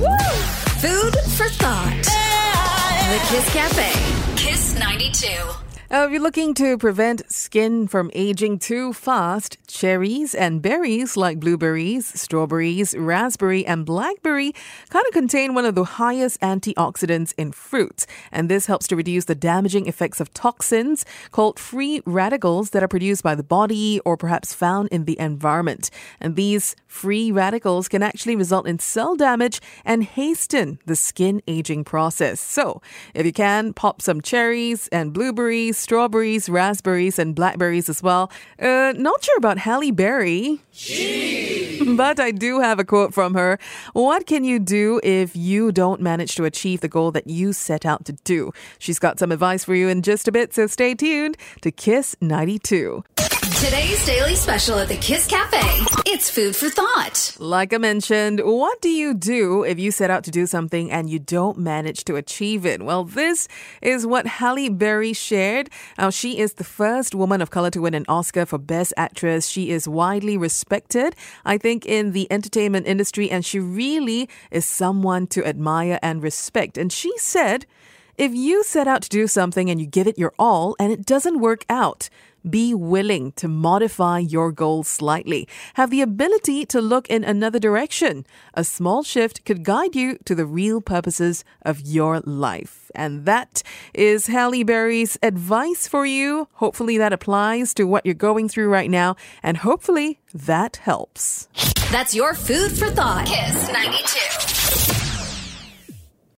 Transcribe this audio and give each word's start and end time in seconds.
Food 0.00 1.14
for 1.36 1.48
thought. 1.60 2.04
The 3.10 3.18
Kiss 3.28 3.52
Cafe. 3.52 4.36
Kiss 4.36 4.78
92. 4.78 5.69
Uh, 5.92 6.04
if 6.04 6.12
you're 6.12 6.22
looking 6.22 6.54
to 6.54 6.78
prevent 6.78 7.20
skin 7.32 7.88
from 7.88 8.12
aging 8.14 8.60
too 8.60 8.92
fast, 8.92 9.58
cherries 9.66 10.36
and 10.36 10.62
berries 10.62 11.16
like 11.16 11.40
blueberries, 11.40 12.06
strawberries, 12.06 12.94
raspberry, 12.96 13.66
and 13.66 13.84
blackberry 13.84 14.54
kind 14.88 15.04
of 15.08 15.12
contain 15.12 15.52
one 15.52 15.64
of 15.64 15.74
the 15.74 15.82
highest 15.82 16.40
antioxidants 16.42 17.34
in 17.36 17.50
fruits. 17.50 18.06
And 18.30 18.48
this 18.48 18.66
helps 18.66 18.86
to 18.86 18.94
reduce 18.94 19.24
the 19.24 19.34
damaging 19.34 19.88
effects 19.88 20.20
of 20.20 20.32
toxins 20.32 21.04
called 21.32 21.58
free 21.58 22.02
radicals 22.06 22.70
that 22.70 22.84
are 22.84 22.88
produced 22.88 23.24
by 23.24 23.34
the 23.34 23.42
body 23.42 23.98
or 24.04 24.16
perhaps 24.16 24.54
found 24.54 24.90
in 24.90 25.06
the 25.06 25.18
environment. 25.18 25.90
And 26.20 26.36
these 26.36 26.76
free 26.86 27.32
radicals 27.32 27.88
can 27.88 28.04
actually 28.04 28.36
result 28.36 28.68
in 28.68 28.78
cell 28.78 29.16
damage 29.16 29.60
and 29.84 30.04
hasten 30.04 30.78
the 30.86 30.94
skin 30.94 31.42
aging 31.48 31.82
process. 31.82 32.40
So, 32.40 32.80
if 33.12 33.26
you 33.26 33.32
can, 33.32 33.72
pop 33.72 34.00
some 34.00 34.20
cherries 34.20 34.86
and 34.92 35.12
blueberries 35.12 35.79
strawberries, 35.80 36.48
raspberries, 36.48 37.18
and 37.18 37.34
blackberries 37.34 37.88
as 37.88 38.02
well. 38.02 38.30
Uh, 38.58 38.92
not 38.96 39.24
sure 39.24 39.36
about 39.36 39.58
Halle 39.58 39.90
Berry. 39.90 40.60
But 41.96 42.20
I 42.20 42.30
do 42.30 42.60
have 42.60 42.78
a 42.78 42.84
quote 42.84 43.14
from 43.14 43.34
her. 43.34 43.58
What 43.94 44.26
can 44.26 44.44
you 44.44 44.58
do 44.58 45.00
if 45.02 45.34
you 45.34 45.72
don't 45.72 46.00
manage 46.00 46.34
to 46.36 46.44
achieve 46.44 46.82
the 46.82 46.88
goal 46.88 47.10
that 47.12 47.26
you 47.26 47.54
set 47.54 47.86
out 47.86 48.04
to 48.04 48.12
do? 48.12 48.52
She's 48.78 48.98
got 48.98 49.18
some 49.18 49.32
advice 49.32 49.64
for 49.64 49.74
you 49.74 49.88
in 49.88 50.02
just 50.02 50.28
a 50.28 50.32
bit, 50.32 50.52
so 50.52 50.66
stay 50.66 50.94
tuned 50.94 51.38
to 51.62 51.70
Kiss 51.70 52.16
92. 52.20 53.02
Today's 53.60 54.06
daily 54.06 54.36
special 54.36 54.78
at 54.78 54.88
the 54.88 54.96
Kiss 54.96 55.26
Cafe. 55.26 55.60
It's 56.06 56.30
food 56.30 56.56
for 56.56 56.70
thought. 56.70 57.36
Like 57.38 57.74
I 57.74 57.76
mentioned, 57.76 58.40
what 58.42 58.80
do 58.80 58.88
you 58.88 59.12
do 59.12 59.64
if 59.64 59.78
you 59.78 59.90
set 59.90 60.10
out 60.10 60.24
to 60.24 60.30
do 60.30 60.46
something 60.46 60.90
and 60.90 61.10
you 61.10 61.18
don't 61.18 61.58
manage 61.58 62.04
to 62.04 62.16
achieve 62.16 62.64
it? 62.64 62.80
Well, 62.82 63.04
this 63.04 63.48
is 63.82 64.06
what 64.06 64.26
Halle 64.26 64.70
Berry 64.70 65.12
shared. 65.12 65.68
Now, 65.98 66.08
she 66.08 66.38
is 66.38 66.54
the 66.54 66.64
first 66.64 67.14
woman 67.14 67.42
of 67.42 67.50
color 67.50 67.68
to 67.72 67.82
win 67.82 67.92
an 67.92 68.06
Oscar 68.08 68.46
for 68.46 68.56
Best 68.56 68.94
Actress. 68.96 69.46
She 69.46 69.68
is 69.68 69.86
widely 69.86 70.38
respected, 70.38 71.14
I 71.44 71.58
think, 71.58 71.84
in 71.84 72.12
the 72.12 72.32
entertainment 72.32 72.86
industry, 72.86 73.30
and 73.30 73.44
she 73.44 73.60
really 73.60 74.30
is 74.50 74.64
someone 74.64 75.26
to 75.26 75.44
admire 75.44 75.98
and 76.02 76.22
respect. 76.22 76.78
And 76.78 76.90
she 76.90 77.12
said, 77.18 77.66
if 78.16 78.34
you 78.34 78.64
set 78.64 78.86
out 78.86 79.00
to 79.02 79.08
do 79.08 79.26
something 79.26 79.70
and 79.70 79.80
you 79.80 79.86
give 79.86 80.06
it 80.06 80.18
your 80.18 80.34
all 80.38 80.76
and 80.78 80.92
it 80.92 81.06
doesn't 81.06 81.40
work 81.40 81.64
out, 81.70 82.10
be 82.48 82.74
willing 82.74 83.32
to 83.32 83.48
modify 83.48 84.18
your 84.18 84.52
goals 84.52 84.88
slightly. 84.88 85.48
Have 85.74 85.90
the 85.90 86.00
ability 86.00 86.66
to 86.66 86.80
look 86.80 87.08
in 87.08 87.24
another 87.24 87.58
direction. 87.58 88.26
A 88.54 88.64
small 88.64 89.02
shift 89.02 89.44
could 89.44 89.64
guide 89.64 89.94
you 89.94 90.18
to 90.24 90.34
the 90.34 90.46
real 90.46 90.80
purposes 90.80 91.44
of 91.62 91.80
your 91.80 92.20
life. 92.20 92.90
And 92.94 93.24
that 93.24 93.62
is 93.94 94.26
Halle 94.26 94.64
Berry's 94.64 95.18
advice 95.22 95.86
for 95.86 96.04
you. 96.06 96.48
Hopefully 96.54 96.98
that 96.98 97.12
applies 97.12 97.74
to 97.74 97.84
what 97.84 98.04
you're 98.04 98.14
going 98.14 98.48
through 98.48 98.68
right 98.68 98.90
now. 98.90 99.16
And 99.42 99.58
hopefully 99.58 100.20
that 100.34 100.76
helps. 100.76 101.48
That's 101.90 102.14
your 102.14 102.34
food 102.34 102.76
for 102.76 102.88
thought. 102.90 103.26
Kiss 103.26 103.72
92. 103.72 104.49